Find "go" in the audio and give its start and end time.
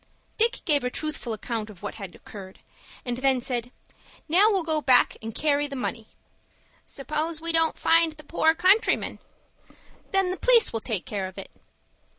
4.63-4.81